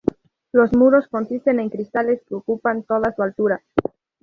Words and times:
Los 0.51 0.73
muros 0.73 1.07
consisten 1.09 1.59
en 1.59 1.69
cristales 1.69 2.23
que 2.25 2.33
ocupan 2.33 2.81
toda 2.81 3.13
su 3.13 3.21
altura. 3.21 3.61